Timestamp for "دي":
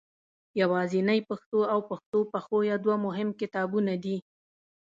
4.03-4.17